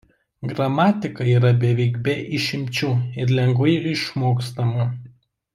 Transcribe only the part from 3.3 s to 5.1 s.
lengvai išmokstama.